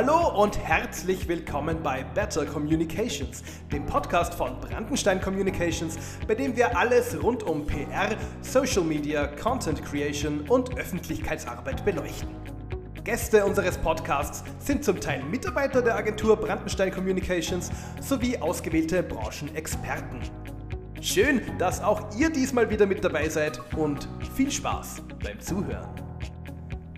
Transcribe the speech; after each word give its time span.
Hallo 0.00 0.40
und 0.40 0.56
herzlich 0.56 1.26
willkommen 1.26 1.82
bei 1.82 2.04
Better 2.14 2.46
Communications, 2.46 3.42
dem 3.72 3.84
Podcast 3.84 4.32
von 4.32 4.60
Brandenstein 4.60 5.20
Communications, 5.20 5.98
bei 6.28 6.36
dem 6.36 6.56
wir 6.56 6.78
alles 6.78 7.20
rund 7.20 7.42
um 7.42 7.66
PR, 7.66 8.10
Social 8.40 8.84
Media, 8.84 9.26
Content 9.26 9.84
Creation 9.84 10.42
und 10.42 10.78
Öffentlichkeitsarbeit 10.78 11.84
beleuchten. 11.84 12.28
Gäste 13.02 13.44
unseres 13.44 13.76
Podcasts 13.76 14.44
sind 14.60 14.84
zum 14.84 15.00
Teil 15.00 15.20
Mitarbeiter 15.24 15.82
der 15.82 15.96
Agentur 15.96 16.36
Brandenstein 16.36 16.92
Communications 16.92 17.68
sowie 18.00 18.38
ausgewählte 18.38 19.02
Branchenexperten. 19.02 20.20
Schön, 21.00 21.40
dass 21.58 21.82
auch 21.82 22.16
ihr 22.16 22.30
diesmal 22.30 22.70
wieder 22.70 22.86
mit 22.86 23.02
dabei 23.02 23.28
seid 23.28 23.60
und 23.74 24.08
viel 24.36 24.52
Spaß 24.52 25.02
beim 25.24 25.40
Zuhören. 25.40 26.07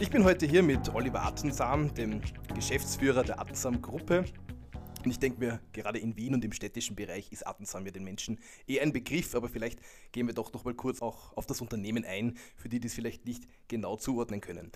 Ich 0.00 0.08
bin 0.08 0.24
heute 0.24 0.46
hier 0.46 0.62
mit 0.62 0.94
Oliver 0.94 1.22
Attensam, 1.26 1.92
dem 1.92 2.22
Geschäftsführer 2.54 3.22
der 3.22 3.38
Attensam 3.38 3.82
Gruppe. 3.82 4.24
Und 5.04 5.10
ich 5.10 5.18
denke 5.18 5.38
mir, 5.38 5.60
gerade 5.74 5.98
in 5.98 6.16
Wien 6.16 6.32
und 6.32 6.42
im 6.42 6.52
städtischen 6.52 6.96
Bereich 6.96 7.30
ist 7.32 7.46
Attensam 7.46 7.84
ja 7.84 7.92
den 7.92 8.04
Menschen 8.04 8.38
eh 8.66 8.80
ein 8.80 8.94
Begriff, 8.94 9.34
aber 9.34 9.50
vielleicht 9.50 9.78
gehen 10.12 10.26
wir 10.26 10.32
doch 10.32 10.54
noch 10.54 10.64
mal 10.64 10.72
kurz 10.72 11.02
auch 11.02 11.36
auf 11.36 11.44
das 11.44 11.60
Unternehmen 11.60 12.06
ein, 12.06 12.38
für 12.56 12.70
die, 12.70 12.80
die 12.80 12.86
es 12.86 12.94
vielleicht 12.94 13.26
nicht 13.26 13.44
genau 13.68 13.96
zuordnen 13.96 14.40
können. 14.40 14.72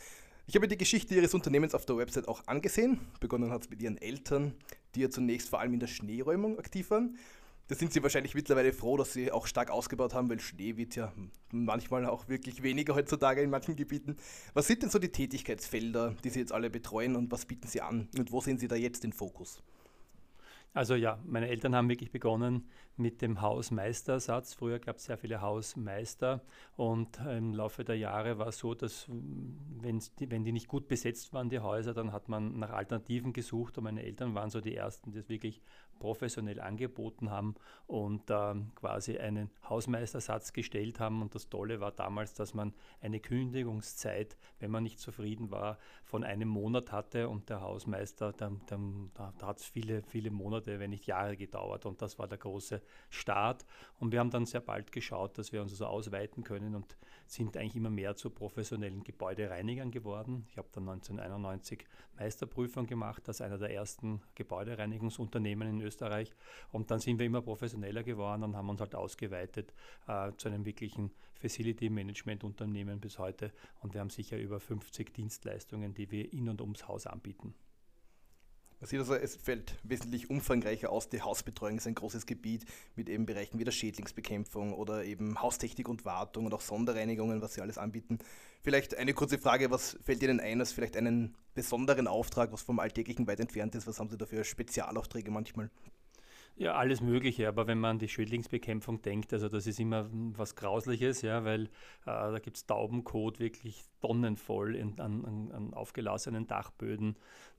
Ich 0.46 0.56
habe 0.56 0.68
die 0.68 0.76
Geschichte 0.76 1.14
ihres 1.14 1.32
Unternehmens 1.32 1.74
auf 1.74 1.86
der 1.86 1.96
Website 1.96 2.28
auch 2.28 2.46
angesehen. 2.46 3.00
Begonnen 3.18 3.50
hat 3.50 3.62
es 3.62 3.70
mit 3.70 3.80
ihren 3.80 3.96
Eltern, 3.96 4.52
die 4.94 5.00
ja 5.00 5.08
zunächst 5.08 5.48
vor 5.48 5.58
allem 5.58 5.72
in 5.72 5.80
der 5.80 5.86
Schneeräumung 5.86 6.58
aktiv 6.58 6.90
waren 6.90 7.16
da 7.68 7.74
sind 7.74 7.92
Sie 7.92 8.02
wahrscheinlich 8.02 8.34
mittlerweile 8.34 8.72
froh, 8.72 8.96
dass 8.96 9.12
Sie 9.12 9.32
auch 9.32 9.46
stark 9.46 9.70
ausgebaut 9.70 10.12
haben, 10.12 10.28
weil 10.28 10.40
Schnee 10.40 10.76
wird 10.76 10.96
ja 10.96 11.12
manchmal 11.50 12.04
auch 12.06 12.28
wirklich 12.28 12.62
weniger 12.62 12.94
heutzutage 12.94 13.40
in 13.40 13.50
manchen 13.50 13.76
Gebieten. 13.76 14.16
Was 14.52 14.66
sind 14.66 14.82
denn 14.82 14.90
so 14.90 14.98
die 14.98 15.08
Tätigkeitsfelder, 15.08 16.14
die 16.22 16.30
Sie 16.30 16.40
jetzt 16.40 16.52
alle 16.52 16.68
betreuen 16.68 17.16
und 17.16 17.32
was 17.32 17.46
bieten 17.46 17.66
Sie 17.66 17.80
an 17.80 18.08
und 18.18 18.32
wo 18.32 18.40
sehen 18.40 18.58
Sie 18.58 18.68
da 18.68 18.76
jetzt 18.76 19.04
den 19.04 19.12
Fokus? 19.12 19.62
Also 20.74 20.94
ja, 20.96 21.18
meine 21.24 21.48
Eltern 21.48 21.74
haben 21.74 21.88
wirklich 21.88 22.10
begonnen 22.10 22.68
mit 22.96 23.22
dem 23.22 23.40
Hausmeistersatz. 23.40 24.54
Früher 24.54 24.78
gab 24.78 24.96
es 24.96 25.04
sehr 25.04 25.18
viele 25.18 25.40
Hausmeister 25.40 26.42
und 26.76 27.18
im 27.20 27.54
Laufe 27.54 27.84
der 27.84 27.96
Jahre 27.96 28.38
war 28.38 28.48
es 28.48 28.58
so, 28.58 28.74
dass 28.74 29.06
die, 29.08 30.30
wenn 30.30 30.44
die 30.44 30.52
nicht 30.52 30.68
gut 30.68 30.88
besetzt 30.88 31.32
waren, 31.32 31.48
die 31.48 31.60
Häuser, 31.60 31.94
dann 31.94 32.12
hat 32.12 32.28
man 32.28 32.58
nach 32.58 32.70
Alternativen 32.70 33.32
gesucht 33.32 33.78
und 33.78 33.84
meine 33.84 34.02
Eltern 34.02 34.34
waren 34.34 34.50
so 34.50 34.60
die 34.60 34.74
Ersten, 34.74 35.12
die 35.12 35.18
es 35.18 35.28
wirklich 35.28 35.60
professionell 35.98 36.60
angeboten 36.60 37.30
haben 37.30 37.54
und 37.86 38.30
äh, 38.30 38.54
quasi 38.74 39.18
einen 39.18 39.50
Hausmeistersatz 39.68 40.52
gestellt 40.52 41.00
haben. 41.00 41.22
Und 41.22 41.34
das 41.34 41.48
Tolle 41.48 41.80
war 41.80 41.92
damals, 41.92 42.34
dass 42.34 42.54
man 42.54 42.74
eine 43.00 43.20
Kündigungszeit, 43.20 44.36
wenn 44.58 44.70
man 44.70 44.82
nicht 44.82 44.98
zufrieden 44.98 45.50
war, 45.50 45.78
von 46.04 46.24
einem 46.24 46.48
Monat 46.48 46.92
hatte 46.92 47.28
und 47.28 47.48
der 47.48 47.60
Hausmeister, 47.60 48.32
da 48.32 48.50
hat 49.42 49.60
es 49.60 49.64
viele, 49.64 50.02
viele 50.02 50.30
Monate, 50.30 50.78
wenn 50.78 50.90
nicht 50.90 51.06
Jahre 51.06 51.36
gedauert 51.36 51.86
und 51.86 52.02
das 52.02 52.18
war 52.18 52.28
der 52.28 52.38
große 52.38 52.82
Start. 53.10 53.64
Und 53.98 54.12
wir 54.12 54.20
haben 54.20 54.30
dann 54.30 54.46
sehr 54.46 54.60
bald 54.60 54.92
geschaut, 54.92 55.38
dass 55.38 55.52
wir 55.52 55.62
uns 55.62 55.76
so 55.76 55.86
also 55.86 55.96
ausweiten 55.96 56.44
können 56.44 56.74
und 56.74 56.96
sind 57.26 57.56
eigentlich 57.56 57.76
immer 57.76 57.90
mehr 57.90 58.16
zu 58.16 58.30
professionellen 58.30 59.02
Gebäudereinigern 59.02 59.90
geworden. 59.90 60.46
Ich 60.50 60.58
habe 60.58 60.68
dann 60.72 60.88
1991 60.88 61.86
Meisterprüfung 62.18 62.86
gemacht 62.86 63.26
als 63.28 63.40
einer 63.40 63.58
der 63.58 63.70
ersten 63.70 64.20
Gebäudereinigungsunternehmen 64.34 65.68
in 65.68 65.80
Österreich. 65.80 66.32
Und 66.70 66.90
dann 66.90 67.00
sind 67.00 67.18
wir 67.18 67.26
immer 67.26 67.42
professioneller 67.42 68.02
geworden 68.02 68.42
und 68.42 68.56
haben 68.56 68.68
uns 68.68 68.80
halt 68.80 68.94
ausgeweitet 68.94 69.72
äh, 70.06 70.32
zu 70.36 70.48
einem 70.48 70.64
wirklichen 70.64 71.10
Facility 71.34 71.90
Management 71.90 72.44
Unternehmen 72.44 73.00
bis 73.00 73.18
heute. 73.18 73.52
Und 73.80 73.94
wir 73.94 74.00
haben 74.00 74.10
sicher 74.10 74.38
über 74.38 74.60
50 74.60 75.12
Dienstleistungen, 75.14 75.94
die 75.94 76.10
wir 76.10 76.32
in 76.32 76.48
und 76.48 76.60
ums 76.60 76.88
Haus 76.88 77.06
anbieten. 77.06 77.54
Sieht 78.84 78.98
also, 78.98 79.14
es 79.14 79.36
fällt 79.36 79.74
wesentlich 79.82 80.28
umfangreicher 80.28 80.90
aus. 80.90 81.08
Die 81.08 81.22
Hausbetreuung 81.22 81.78
ist 81.78 81.86
ein 81.86 81.94
großes 81.94 82.26
Gebiet 82.26 82.66
mit 82.96 83.08
eben 83.08 83.24
Bereichen 83.24 83.58
wie 83.58 83.64
der 83.64 83.72
Schädlingsbekämpfung 83.72 84.74
oder 84.74 85.04
eben 85.04 85.40
Haustechnik 85.40 85.88
und 85.88 86.04
Wartung 86.04 86.44
und 86.44 86.52
auch 86.52 86.60
Sonderreinigungen, 86.60 87.40
was 87.40 87.54
sie 87.54 87.62
alles 87.62 87.78
anbieten. 87.78 88.18
Vielleicht 88.62 88.96
eine 88.96 89.14
kurze 89.14 89.38
Frage, 89.38 89.70
was 89.70 89.96
fällt 90.02 90.22
Ihnen 90.22 90.40
ein 90.40 90.60
als 90.60 90.72
vielleicht 90.72 90.96
einen 90.96 91.34
besonderen 91.54 92.06
Auftrag, 92.06 92.52
was 92.52 92.62
vom 92.62 92.78
Alltäglichen 92.78 93.26
weit 93.26 93.40
entfernt 93.40 93.74
ist? 93.74 93.86
Was 93.86 94.00
haben 94.00 94.10
Sie 94.10 94.18
da 94.18 94.26
für 94.26 94.44
Spezialaufträge 94.44 95.30
manchmal? 95.30 95.70
Ja, 96.56 96.76
alles 96.76 97.00
Mögliche, 97.00 97.48
aber 97.48 97.66
wenn 97.66 97.80
man 97.80 97.92
an 97.92 97.98
die 97.98 98.08
Schädlingsbekämpfung 98.08 99.02
denkt, 99.02 99.32
also 99.32 99.48
das 99.48 99.66
ist 99.66 99.80
immer 99.80 100.08
was 100.12 100.54
Grausliches, 100.54 101.22
ja, 101.22 101.44
weil 101.44 101.64
äh, 101.64 101.68
da 102.04 102.38
gibt 102.38 102.56
es 102.56 102.66
Taubenkot 102.66 103.40
wirklich 103.40 103.82
tonnenvoll 104.00 104.76
in, 104.76 105.00
an, 105.00 105.50
an, 105.52 105.74
aufgelassenen 105.74 106.46
Dachböden. 106.46 107.16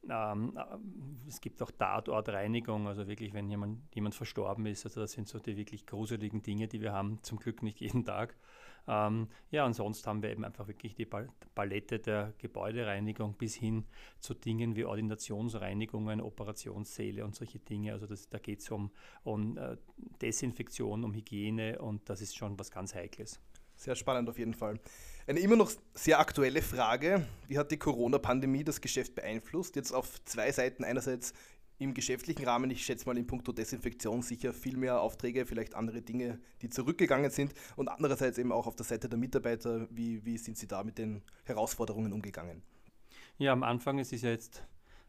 Ähm, 0.10 0.58
äh, 0.58 1.28
es 1.28 1.42
gibt 1.42 1.62
auch 1.62 1.72
Tatortreinigung, 1.72 2.88
also 2.88 3.06
wirklich, 3.06 3.34
wenn 3.34 3.50
jemand, 3.50 3.80
jemand 3.94 4.16
verstorben 4.16 4.66
ist, 4.66 4.86
also 4.86 5.02
das 5.02 5.12
sind 5.12 5.28
so 5.28 5.40
die 5.40 5.58
wirklich 5.58 5.86
gruseligen 5.86 6.42
Dinge, 6.42 6.70
die 6.70 6.80
wir 6.80 6.94
haben, 6.94 7.20
zum 7.22 7.38
Glück 7.38 7.64
nicht 7.64 7.82
jeden 7.82 8.06
Tag. 8.06 8.38
Ähm, 8.88 9.28
ja, 9.52 9.66
und 9.66 9.74
sonst 9.74 10.06
haben 10.06 10.22
wir 10.22 10.30
eben 10.30 10.46
einfach 10.46 10.68
wirklich 10.68 10.96
die 10.96 11.06
Palette 11.06 12.00
der 12.00 12.34
Gebäudereinigung 12.38 13.34
bis 13.34 13.56
hin 13.56 13.86
zu 14.20 14.34
Dingen 14.34 14.76
wie 14.76 14.86
Ordinationsreinigungen, 14.86 16.22
Operationssäle 16.22 17.26
und 17.26 17.36
solche 17.36 17.60
Dinge. 17.60 17.94
Also 17.94 18.06
das, 18.06 18.30
da 18.30 18.38
geht 18.38 18.60
es 18.60 18.70
um, 18.70 18.92
um 19.24 19.58
äh, 19.58 19.78
Desinfektion, 20.22 21.04
um 21.04 21.14
Hygiene 21.14 21.80
und 21.80 22.10
das 22.10 22.22
ist 22.22 22.36
schon 22.36 22.58
was 22.60 22.72
ganz 22.72 22.94
Heikles. 22.94 23.40
Sehr 23.78 23.96
spannend 23.96 24.30
auf 24.30 24.40
jeden 24.40 24.54
Fall. 24.54 24.80
Eine 25.28 25.40
immer 25.40 25.56
noch 25.56 25.72
sehr 25.94 26.20
aktuelle 26.20 26.62
Frage. 26.62 27.28
Wie 27.48 27.58
hat 27.58 27.72
die 27.72 27.78
Corona-Pandemie 27.78 28.64
das 28.64 28.80
Geschäft 28.80 29.16
beeinflusst? 29.16 29.76
Jetzt 29.76 29.92
auf 29.92 30.24
zwei 30.24 30.52
Seiten. 30.52 30.84
Einerseits 30.84 31.34
im 31.78 31.94
geschäftlichen 31.94 32.46
Rahmen, 32.46 32.72
ich 32.72 32.86
schätze 32.86 33.06
mal 33.06 33.18
in 33.18 33.28
puncto 33.28 33.52
Desinfektion 33.52 34.22
sicher 34.22 34.54
viel 34.54 34.78
mehr 34.78 35.02
Aufträge, 35.02 35.46
vielleicht 35.46 35.76
andere 35.76 36.02
Dinge, 36.02 36.40
die 36.62 36.70
zurückgegangen 36.70 37.32
sind 37.32 37.54
und 37.76 37.90
andererseits 37.90 38.38
eben 38.38 38.52
auch 38.52 38.68
auf 38.68 38.76
der 38.76 38.86
Seite 38.86 39.10
der 39.10 39.18
Mitarbeiter, 39.18 39.88
wie, 39.92 40.24
wie 40.26 40.38
sind 40.38 40.58
Sie 40.58 40.68
da 40.68 40.84
mit 40.84 40.98
den 40.98 41.22
Herausforderungen 41.44 42.14
umgegangen? 42.14 42.62
Ja, 43.38 43.52
am 43.52 43.64
Anfang, 43.64 44.00
es 44.00 44.14
ist 44.14 44.22
ja 44.22 44.30
jetzt 44.30 44.64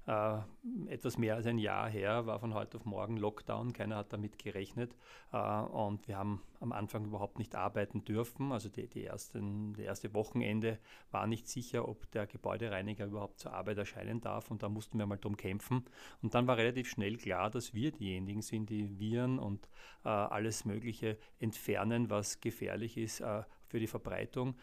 äh, 0.06 0.39
etwas 0.87 1.19
mehr 1.19 1.34
als 1.34 1.47
ein 1.47 1.59
Jahr 1.59 1.89
her 1.89 2.27
war 2.27 2.39
von 2.39 2.55
heute 2.55 2.77
auf 2.77 2.84
morgen 2.84 3.17
Lockdown. 3.17 3.72
Keiner 3.72 3.97
hat 3.97 4.12
damit 4.12 4.39
gerechnet. 4.39 4.94
Äh, 5.33 5.39
und 5.39 6.06
wir 6.06 6.17
haben 6.17 6.43
am 6.61 6.72
Anfang 6.72 7.05
überhaupt 7.05 7.39
nicht 7.39 7.55
arbeiten 7.56 8.05
dürfen. 8.05 8.53
Also 8.53 8.69
die, 8.69 8.87
die, 8.87 9.05
ersten, 9.05 9.75
die 9.75 9.83
erste 9.83 10.15
Wochenende 10.15 10.78
war 11.11 11.27
nicht 11.27 11.49
sicher, 11.49 11.89
ob 11.89 12.11
der 12.12 12.27
Gebäudereiniger 12.27 13.06
überhaupt 13.06 13.41
zur 13.41 13.53
Arbeit 13.53 13.78
erscheinen 13.78 14.21
darf. 14.21 14.50
Und 14.50 14.62
da 14.62 14.69
mussten 14.69 14.99
wir 14.99 15.06
mal 15.06 15.19
drum 15.19 15.37
kämpfen. 15.37 15.84
Und 16.23 16.34
dann 16.34 16.47
war 16.47 16.56
relativ 16.56 16.88
schnell 16.88 17.17
klar, 17.17 17.50
dass 17.50 17.75
wir 17.75 17.91
diejenigen 17.91 18.43
sind, 18.43 18.71
die 18.71 18.99
Viren 18.99 19.38
und 19.41 19.69
äh, 20.05 20.09
alles 20.09 20.65
Mögliche 20.65 21.19
entfernen, 21.41 22.11
was 22.11 22.41
gefährlich 22.41 22.97
ist 22.97 23.21
äh, 23.21 23.43
für 23.67 23.81
die 23.81 23.88
Verbreitung 23.88 24.55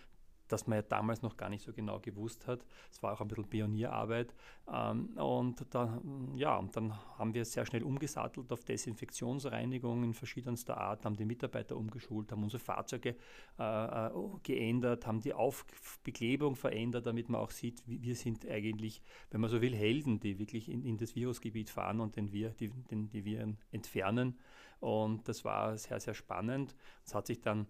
das 0.47 0.67
man 0.67 0.77
ja 0.77 0.81
damals 0.81 1.21
noch 1.21 1.37
gar 1.37 1.49
nicht 1.49 1.63
so 1.63 1.73
genau 1.73 1.99
gewusst 1.99 2.47
hat. 2.47 2.65
Es 2.91 3.01
war 3.01 3.13
auch 3.13 3.21
ein 3.21 3.27
bisschen 3.27 3.47
Pionierarbeit. 3.47 4.33
Ähm, 4.71 5.09
und, 5.17 5.65
da, 5.71 6.01
ja, 6.35 6.61
dann 6.71 6.93
haben 7.17 7.33
wir 7.33 7.45
sehr 7.45 7.65
schnell 7.65 7.83
umgesattelt 7.83 8.51
auf 8.51 8.63
Desinfektionsreinigung 8.63 10.03
in 10.03 10.13
verschiedenster 10.13 10.77
Art, 10.77 11.05
haben 11.05 11.15
die 11.15 11.25
Mitarbeiter 11.25 11.75
umgeschult, 11.75 12.31
haben 12.31 12.43
unsere 12.43 12.63
Fahrzeuge 12.63 13.15
äh, 13.59 13.63
äh 13.63 14.11
geändert, 14.43 15.05
haben 15.05 15.21
die 15.21 15.33
Aufbeklebung 15.33 16.55
verändert, 16.55 17.05
damit 17.05 17.29
man 17.29 17.41
auch 17.41 17.51
sieht, 17.51 17.83
wir 17.85 18.15
sind 18.15 18.47
eigentlich, 18.47 19.01
wenn 19.31 19.41
man 19.41 19.49
so 19.49 19.61
will, 19.61 19.75
Helden, 19.75 20.19
die 20.19 20.39
wirklich 20.39 20.69
in, 20.69 20.83
in 20.83 20.97
das 20.97 21.15
Virusgebiet 21.15 21.69
fahren 21.69 21.99
und 21.99 22.15
den, 22.15 22.31
wir, 22.31 22.49
die, 22.51 22.69
den, 22.69 23.09
die 23.09 23.25
Viren 23.25 23.57
entfernen. 23.71 24.37
Und 24.79 25.27
das 25.29 25.45
war 25.45 25.77
sehr, 25.77 25.99
sehr 25.99 26.13
spannend. 26.13 26.75
Es 27.05 27.15
hat 27.15 27.27
sich 27.27 27.41
dann 27.41 27.67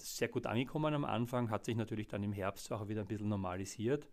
sehr 0.00 0.28
gut 0.28 0.46
angekommen 0.46 0.94
am 0.94 1.04
Anfang, 1.04 1.50
hat 1.50 1.64
sich 1.64 1.76
natürlich 1.76 2.08
dann 2.08 2.22
im 2.22 2.32
Herbst 2.32 2.72
auch 2.72 2.88
wieder 2.88 3.02
ein 3.02 3.06
bisschen 3.06 3.28
normalisiert. 3.28 4.08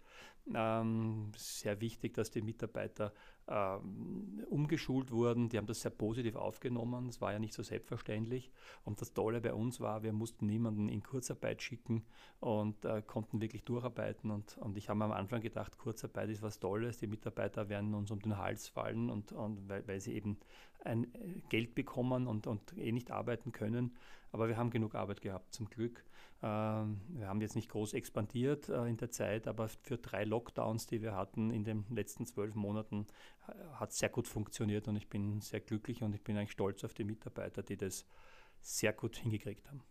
Ähm, 0.55 1.31
sehr 1.35 1.81
wichtig, 1.81 2.13
dass 2.13 2.31
die 2.31 2.41
Mitarbeiter 2.41 3.13
ähm, 3.47 4.45
umgeschult 4.49 5.11
wurden. 5.11 5.49
Die 5.49 5.57
haben 5.57 5.67
das 5.67 5.81
sehr 5.81 5.91
positiv 5.91 6.35
aufgenommen. 6.35 7.07
Das 7.07 7.21
war 7.21 7.33
ja 7.33 7.39
nicht 7.39 7.53
so 7.53 7.63
selbstverständlich. 7.63 8.51
Und 8.83 9.01
das 9.01 9.13
Tolle 9.13 9.41
bei 9.41 9.53
uns 9.53 9.79
war, 9.79 10.03
wir 10.03 10.13
mussten 10.13 10.45
niemanden 10.45 10.89
in 10.89 11.03
Kurzarbeit 11.03 11.61
schicken 11.61 12.05
und 12.39 12.85
äh, 12.85 13.01
konnten 13.01 13.41
wirklich 13.41 13.63
durcharbeiten. 13.63 14.31
Und, 14.31 14.57
und 14.57 14.77
ich 14.77 14.89
habe 14.89 15.03
am 15.03 15.11
Anfang 15.11 15.41
gedacht, 15.41 15.77
Kurzarbeit 15.77 16.29
ist 16.29 16.41
was 16.41 16.59
Tolles. 16.59 16.97
Die 16.97 17.07
Mitarbeiter 17.07 17.67
werden 17.69 17.93
uns 17.93 18.11
um 18.11 18.21
den 18.21 18.38
Hals 18.38 18.67
fallen 18.67 19.09
und, 19.09 19.31
und 19.33 19.67
weil, 19.67 19.88
weil 19.88 20.00
sie 20.00 20.13
eben 20.13 20.38
ein 20.83 21.13
äh, 21.13 21.41
Geld 21.50 21.75
bekommen 21.75 22.27
und, 22.27 22.47
und 22.47 22.77
eh 22.77 22.91
nicht 22.91 23.11
arbeiten 23.11 23.51
können. 23.51 23.95
Aber 24.31 24.47
wir 24.47 24.57
haben 24.57 24.69
genug 24.69 24.95
Arbeit 24.95 25.21
gehabt, 25.21 25.53
zum 25.53 25.69
Glück. 25.69 26.03
Ähm, 26.43 27.01
wir 27.09 27.27
haben 27.27 27.41
jetzt 27.41 27.55
nicht 27.55 27.69
groß 27.69 27.93
expandiert 27.93 28.69
äh, 28.69 28.85
in 28.85 28.97
der 28.97 29.09
Zeit, 29.09 29.47
aber 29.47 29.69
für 29.69 29.97
drei 29.97 30.23
Lockdowns, 30.38 30.86
die 30.86 31.01
wir 31.01 31.16
hatten 31.16 31.50
in 31.50 31.63
den 31.63 31.86
letzten 31.89 32.28
zwölf 32.28 32.54
Monaten, 32.54 33.07
äh, 33.48 33.54
hat 33.80 33.92
sehr 33.92 34.10
gut 34.10 34.28
funktioniert 34.28 34.88
und 34.88 34.95
ich 34.95 35.10
bin 35.10 35.42
sehr 35.42 35.62
glücklich 35.62 36.04
und 36.04 36.13
ich 36.13 36.24
bin 36.24 36.38
eigentlich 36.38 36.51
stolz 36.51 36.84
auf 36.84 36.94
die 36.94 37.04
Mitarbeiter, 37.04 37.63
die 37.63 37.75
das 37.75 38.06
sehr 38.62 38.94
gut 38.94 39.18
hingekriegt 39.18 39.68
haben. 39.68 39.81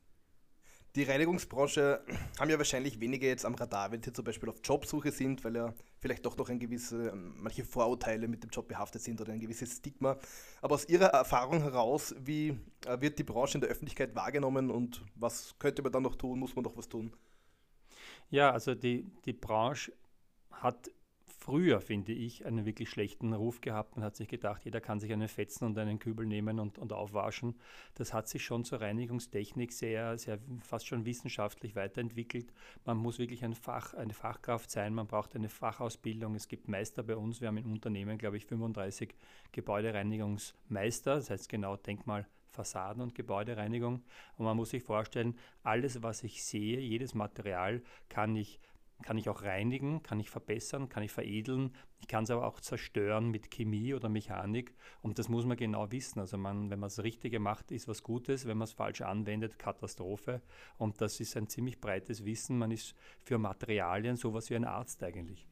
Die 0.94 1.02
Reinigungsbranche 1.02 2.00
haben 2.38 2.48
ja 2.48 2.56
wahrscheinlich 2.56 3.00
wenige 3.00 3.26
jetzt 3.26 3.44
am 3.44 3.54
Radar, 3.54 3.92
wenn 3.92 4.02
sie 4.02 4.14
zum 4.14 4.24
Beispiel 4.24 4.48
auf 4.48 4.60
Jobsuche 4.64 5.12
sind, 5.12 5.44
weil 5.44 5.56
ja 5.56 5.74
vielleicht 5.98 6.24
doch 6.24 6.38
noch 6.38 6.48
ein 6.48 6.58
gewisse, 6.58 7.12
manche 7.14 7.64
Vorurteile 7.64 8.28
mit 8.28 8.42
dem 8.42 8.48
Job 8.48 8.68
behaftet 8.68 9.02
sind 9.02 9.20
oder 9.20 9.32
ein 9.34 9.40
gewisses 9.40 9.76
Stigma. 9.76 10.16
Aber 10.62 10.74
aus 10.74 10.88
Ihrer 10.88 11.08
Erfahrung 11.08 11.60
heraus, 11.60 12.14
wie 12.18 12.58
äh, 12.86 12.98
wird 13.00 13.18
die 13.18 13.24
Branche 13.24 13.58
in 13.58 13.60
der 13.60 13.68
Öffentlichkeit 13.68 14.14
wahrgenommen 14.14 14.70
und 14.70 15.04
was 15.16 15.54
könnte 15.58 15.82
man 15.82 15.92
dann 15.92 16.02
noch 16.02 16.14
tun? 16.14 16.38
Muss 16.38 16.56
man 16.56 16.64
noch 16.64 16.76
was 16.78 16.88
tun? 16.88 17.12
Ja, 18.30 18.50
also 18.52 18.74
die, 18.74 19.04
die 19.26 19.34
Branche 19.34 19.92
hat 20.62 20.90
früher, 21.46 21.80
finde 21.80 22.12
ich, 22.12 22.44
einen 22.44 22.66
wirklich 22.66 22.90
schlechten 22.90 23.32
Ruf 23.32 23.60
gehabt. 23.60 23.94
Man 23.94 24.04
hat 24.04 24.16
sich 24.16 24.26
gedacht, 24.26 24.64
jeder 24.64 24.80
kann 24.80 24.98
sich 24.98 25.12
einen 25.12 25.28
Fetzen 25.28 25.64
und 25.64 25.78
einen 25.78 26.00
Kübel 26.00 26.26
nehmen 26.26 26.58
und, 26.58 26.76
und 26.76 26.92
aufwaschen. 26.92 27.54
Das 27.94 28.12
hat 28.12 28.28
sich 28.28 28.44
schon 28.44 28.64
zur 28.64 28.80
Reinigungstechnik 28.80 29.72
sehr, 29.72 30.18
sehr 30.18 30.40
fast 30.60 30.88
schon 30.88 31.04
wissenschaftlich 31.04 31.76
weiterentwickelt. 31.76 32.52
Man 32.84 32.96
muss 32.96 33.20
wirklich 33.20 33.44
ein 33.44 33.54
Fach, 33.54 33.94
eine 33.94 34.12
Fachkraft 34.12 34.72
sein, 34.72 34.92
man 34.92 35.06
braucht 35.06 35.36
eine 35.36 35.48
Fachausbildung. 35.48 36.34
Es 36.34 36.48
gibt 36.48 36.66
Meister 36.66 37.04
bei 37.04 37.16
uns. 37.16 37.40
Wir 37.40 37.46
haben 37.46 37.58
im 37.58 37.72
Unternehmen, 37.72 38.18
glaube 38.18 38.38
ich, 38.38 38.46
35 38.46 39.14
Gebäudereinigungsmeister, 39.52 41.14
das 41.14 41.30
heißt 41.30 41.48
genau 41.48 41.76
Denkmal. 41.76 42.26
Fassaden- 42.50 43.02
und 43.02 43.14
Gebäudereinigung. 43.14 44.02
Und 44.38 44.44
man 44.46 44.56
muss 44.56 44.70
sich 44.70 44.82
vorstellen, 44.82 45.36
alles, 45.62 46.02
was 46.02 46.24
ich 46.24 46.42
sehe, 46.42 46.80
jedes 46.80 47.14
Material 47.14 47.82
kann 48.08 48.34
ich 48.34 48.58
kann 49.02 49.18
ich 49.18 49.28
auch 49.28 49.42
reinigen, 49.42 50.02
kann 50.02 50.20
ich 50.20 50.30
verbessern, 50.30 50.88
kann 50.88 51.02
ich 51.02 51.12
veredeln. 51.12 51.74
Ich 52.00 52.08
kann 52.08 52.24
es 52.24 52.30
aber 52.30 52.46
auch 52.46 52.60
zerstören 52.60 53.30
mit 53.30 53.50
Chemie 53.50 53.94
oder 53.94 54.08
Mechanik. 54.08 54.74
Und 55.02 55.18
das 55.18 55.28
muss 55.28 55.44
man 55.44 55.56
genau 55.56 55.90
wissen. 55.92 56.18
Also 56.18 56.38
man, 56.38 56.70
wenn 56.70 56.78
man 56.78 56.88
das 56.88 57.02
Richtige 57.02 57.38
macht, 57.38 57.70
ist 57.72 57.88
was 57.88 58.02
Gutes. 58.02 58.46
Wenn 58.46 58.58
man 58.58 58.64
es 58.64 58.72
falsch 58.72 59.02
anwendet, 59.02 59.58
Katastrophe. 59.58 60.40
Und 60.78 61.00
das 61.00 61.20
ist 61.20 61.36
ein 61.36 61.48
ziemlich 61.48 61.80
breites 61.80 62.24
Wissen. 62.24 62.58
Man 62.58 62.70
ist 62.70 62.94
für 63.20 63.38
Materialien 63.38 64.16
sowas 64.16 64.50
wie 64.50 64.56
ein 64.56 64.64
Arzt 64.64 65.02
eigentlich. 65.02 65.46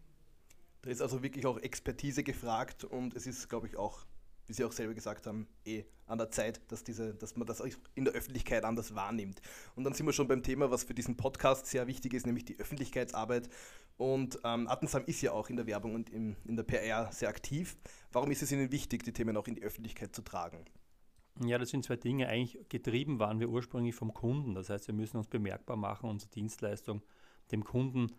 Da 0.83 0.91
ist 0.91 1.01
also 1.01 1.23
wirklich 1.23 1.47
auch 1.47 1.59
Expertise 1.59 2.23
gefragt 2.23 2.85
und 2.85 3.15
es 3.15 3.27
ist, 3.27 3.49
glaube 3.49 3.67
ich, 3.67 3.77
auch 3.77 4.05
wie 4.47 4.53
Sie 4.53 4.65
auch 4.65 4.73
selber 4.73 4.95
gesagt 4.95 5.27
haben, 5.27 5.49
eh 5.65 5.85
an 6.07 6.19
der 6.19 6.31
Zeit, 6.31 6.61
dass, 6.69 6.85
diese, 6.85 7.15
dass 7.15 7.37
man 7.37 7.47
das 7.47 7.63
in 7.95 8.05
der 8.05 8.15
Öffentlichkeit 8.15 8.65
anders 8.65 8.95
wahrnimmt. 8.95 9.41
Und 9.75 9.85
dann 9.85 9.95
sind 9.95 10.07
wir 10.07 10.13
schon 10.13 10.29
beim 10.29 10.43
Thema, 10.43 10.71
was 10.71 10.85
für 10.85 10.95
diesen 10.95 11.17
Podcast 11.17 11.67
sehr 11.67 11.87
wichtig 11.87 12.13
ist, 12.15 12.27
nämlich 12.27 12.45
die 12.45 12.59
Öffentlichkeitsarbeit. 12.59 13.49
Und 13.97 14.39
ähm, 14.45 14.69
Attensam 14.69 15.05
ist 15.07 15.23
ja 15.23 15.33
auch 15.33 15.49
in 15.49 15.57
der 15.57 15.67
Werbung 15.67 15.95
und 15.95 16.11
im, 16.11 16.37
in 16.45 16.57
der 16.57 16.65
PR 16.65 17.11
sehr 17.13 17.29
aktiv. 17.29 17.77
Warum 18.13 18.31
ist 18.31 18.43
es 18.43 18.53
Ihnen 18.53 18.71
wichtig, 18.71 19.03
die 19.05 19.13
Themen 19.13 19.37
auch 19.37 19.47
in 19.47 19.55
die 19.55 19.63
Öffentlichkeit 19.63 20.15
zu 20.15 20.23
tragen? 20.23 20.65
Ja, 21.45 21.59
das 21.59 21.71
sind 21.71 21.85
zwei 21.85 21.97
Dinge. 21.97 22.29
Eigentlich 22.29 22.69
getrieben 22.69 23.19
waren 23.19 23.41
wir 23.41 23.49
ursprünglich 23.49 23.95
vom 23.95 24.13
Kunden. 24.13 24.55
Das 24.55 24.69
heißt, 24.69 24.87
wir 24.87 24.95
müssen 24.95 25.17
uns 25.17 25.27
bemerkbar 25.27 25.77
machen, 25.77 26.09
unsere 26.09 26.31
Dienstleistung 26.31 27.03
dem 27.51 27.65
Kunden 27.65 28.13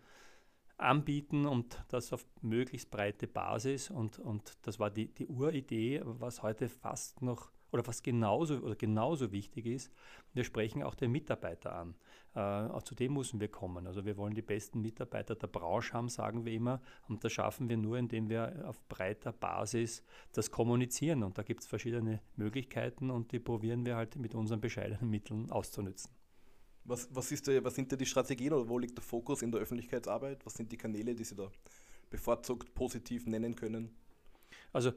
anbieten 0.78 1.46
und 1.46 1.82
das 1.88 2.12
auf 2.12 2.26
möglichst 2.42 2.90
breite 2.90 3.26
Basis. 3.26 3.90
Und, 3.90 4.18
und 4.18 4.56
das 4.62 4.78
war 4.78 4.90
die, 4.90 5.08
die 5.08 5.26
Uridee, 5.26 6.02
was 6.04 6.42
heute 6.42 6.68
fast 6.68 7.22
noch 7.22 7.50
oder 7.72 7.86
was 7.86 8.02
genauso 8.02 8.58
oder 8.58 8.76
genauso 8.76 9.32
wichtig 9.32 9.66
ist, 9.66 9.92
wir 10.32 10.44
sprechen 10.44 10.82
auch 10.82 10.94
den 10.94 11.10
Mitarbeiter 11.10 11.74
an. 11.74 11.94
Äh, 12.34 12.82
zu 12.84 12.94
dem 12.94 13.14
müssen 13.14 13.40
wir 13.40 13.48
kommen. 13.48 13.86
Also 13.86 14.04
wir 14.04 14.16
wollen 14.16 14.34
die 14.34 14.42
besten 14.42 14.80
Mitarbeiter 14.80 15.34
der 15.34 15.46
Branche 15.46 15.92
haben, 15.92 16.08
sagen 16.08 16.44
wir 16.44 16.52
immer. 16.52 16.80
Und 17.08 17.24
das 17.24 17.32
schaffen 17.32 17.68
wir 17.68 17.76
nur, 17.76 17.98
indem 17.98 18.28
wir 18.28 18.64
auf 18.66 18.80
breiter 18.88 19.32
Basis 19.32 20.02
das 20.32 20.50
kommunizieren. 20.50 21.22
Und 21.22 21.38
da 21.38 21.42
gibt 21.42 21.62
es 21.62 21.66
verschiedene 21.66 22.20
Möglichkeiten 22.36 23.10
und 23.10 23.32
die 23.32 23.40
probieren 23.40 23.84
wir 23.84 23.96
halt 23.96 24.16
mit 24.16 24.34
unseren 24.34 24.60
bescheidenen 24.60 25.10
Mitteln 25.10 25.50
auszunützen. 25.50 26.10
Was, 26.86 27.08
was, 27.12 27.32
ist 27.32 27.48
da, 27.48 27.64
was 27.64 27.74
sind 27.74 27.90
da 27.90 27.96
die 27.96 28.06
Strategien 28.06 28.52
oder 28.52 28.68
wo 28.68 28.78
liegt 28.78 28.96
der 28.96 29.04
Fokus 29.04 29.42
in 29.42 29.50
der 29.50 29.60
Öffentlichkeitsarbeit? 29.60 30.44
Was 30.46 30.54
sind 30.54 30.70
die 30.70 30.76
Kanäle, 30.76 31.14
die 31.14 31.24
Sie 31.24 31.34
da 31.34 31.50
bevorzugt 32.10 32.74
positiv 32.74 33.26
nennen 33.26 33.56
können? 33.56 33.90
Also 34.72 34.92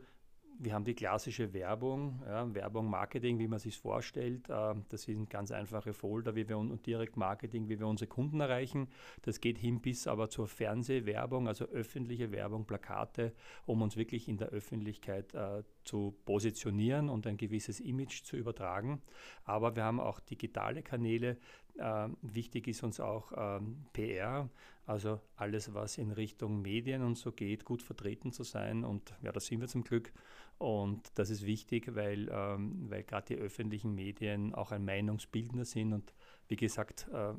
wir 0.62 0.74
haben 0.74 0.84
die 0.84 0.94
klassische 0.94 1.54
Werbung, 1.54 2.22
ja, 2.26 2.54
Werbung, 2.54 2.90
Marketing, 2.90 3.40
wie 3.40 3.48
man 3.48 3.60
sich 3.60 3.78
vorstellt. 3.78 4.48
Ähm, 4.50 4.84
das 4.90 5.04
sind 5.04 5.30
ganz 5.30 5.52
einfache 5.52 5.94
Folder, 5.94 6.36
wie 6.36 6.48
wir 6.50 6.58
und 6.58 6.86
direkt 6.86 7.16
Marketing, 7.16 7.70
wie 7.70 7.80
wir 7.80 7.88
unsere 7.88 8.10
Kunden 8.10 8.42
erreichen. 8.42 8.90
Das 9.22 9.40
geht 9.40 9.58
hin 9.58 9.80
bis 9.80 10.06
aber 10.06 10.30
zur 10.30 10.48
Fernsehwerbung, 10.48 11.48
also 11.48 11.66
öffentliche 11.66 12.32
Werbung, 12.32 12.66
Plakate, 12.66 13.34
um 13.66 13.82
uns 13.82 13.96
wirklich 13.96 14.28
in 14.28 14.38
der 14.38 14.50
Öffentlichkeit 14.50 15.34
äh, 15.34 15.64
zu 15.90 16.16
positionieren 16.24 17.10
und 17.10 17.26
ein 17.26 17.36
gewisses 17.36 17.80
Image 17.80 18.24
zu 18.24 18.38
übertragen. 18.38 19.02
Aber 19.44 19.76
wir 19.76 19.84
haben 19.84 20.00
auch 20.00 20.20
digitale 20.20 20.84
Kanäle. 20.84 21.38
Äh, 21.78 22.10
wichtig 22.22 22.68
ist 22.68 22.84
uns 22.84 23.00
auch 23.00 23.32
ähm, 23.36 23.86
PR, 23.94 24.50
also 24.86 25.20
alles, 25.36 25.74
was 25.74 25.98
in 25.98 26.12
Richtung 26.12 26.62
Medien 26.62 27.02
und 27.02 27.18
so 27.18 27.32
geht, 27.32 27.66
gut 27.66 27.82
vertreten 27.82 28.32
zu 28.32 28.44
sein. 28.44 28.84
Und 28.84 29.16
ja, 29.24 29.32
da 29.32 29.40
sind 29.40 29.62
wir 29.62 29.68
zum 29.68 29.84
Glück. 29.84 30.14
Und 30.60 31.12
das 31.16 31.32
ist 31.32 31.44
wichtig, 31.44 31.96
weil, 31.96 32.30
ähm, 32.32 32.86
weil 32.88 33.04
gerade 33.04 33.34
die 33.34 33.42
öffentlichen 33.42 33.96
Medien 33.96 34.54
auch 34.54 34.72
ein 34.72 34.86
Meinungsbildner 34.86 35.66
sind. 35.66 35.94
Und 35.94 36.14
wie 36.50 36.56
gesagt, 36.56 37.08
äh, 37.12 37.34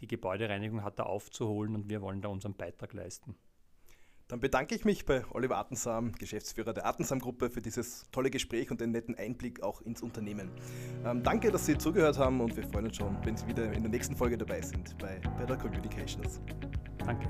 die 0.00 0.06
Gebäudereinigung 0.06 0.82
hat 0.82 0.98
da 0.98 1.04
aufzuholen 1.04 1.74
und 1.74 1.88
wir 1.88 2.02
wollen 2.02 2.20
da 2.20 2.28
unseren 2.28 2.54
Beitrag 2.54 2.92
leisten. 2.92 3.36
Dann 4.34 4.40
bedanke 4.40 4.74
ich 4.74 4.84
mich 4.84 5.06
bei 5.06 5.22
Oliver 5.30 5.58
Attensam, 5.58 6.10
Geschäftsführer 6.10 6.72
der 6.72 6.86
Attensam-Gruppe, 6.86 7.50
für 7.50 7.62
dieses 7.62 8.10
tolle 8.10 8.30
Gespräch 8.30 8.68
und 8.72 8.80
den 8.80 8.90
netten 8.90 9.14
Einblick 9.14 9.62
auch 9.62 9.80
ins 9.82 10.02
Unternehmen. 10.02 10.50
Ähm, 11.06 11.22
danke, 11.22 11.52
dass 11.52 11.66
Sie 11.66 11.78
zugehört 11.78 12.18
haben 12.18 12.40
und 12.40 12.56
wir 12.56 12.64
freuen 12.64 12.86
uns 12.86 12.96
schon, 12.96 13.16
wenn 13.22 13.36
Sie 13.36 13.46
wieder 13.46 13.72
in 13.72 13.82
der 13.84 13.92
nächsten 13.92 14.16
Folge 14.16 14.36
dabei 14.36 14.60
sind 14.60 14.98
bei 14.98 15.20
Better 15.38 15.56
Communications. 15.56 16.40
Danke. 16.98 17.28